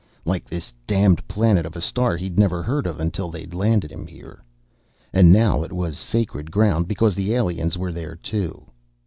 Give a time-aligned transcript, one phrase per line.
[0.25, 4.03] Like this damned planet of a star he'd never heard of until they'd landed him
[4.07, 4.43] there.
[5.13, 8.65] And now it was sacred ground because the aliens were there too.